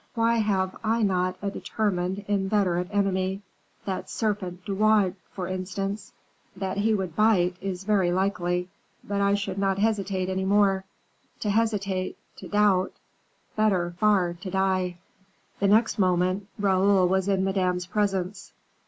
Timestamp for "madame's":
17.43-17.85